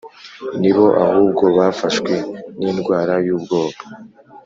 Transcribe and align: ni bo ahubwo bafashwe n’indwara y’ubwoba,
ni 0.59 0.71
bo 0.75 0.85
ahubwo 1.03 1.43
bafashwe 1.57 2.13
n’indwara 2.57 3.13
y’ubwoba, 3.25 3.79